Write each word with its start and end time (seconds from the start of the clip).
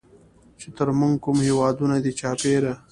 چې 0.59 0.67
تر 0.77 0.87
مونږ 0.99 1.15
کوم 1.23 1.37
هېوادونه 1.47 1.95
دي 2.03 2.11
چاپېره 2.19 2.71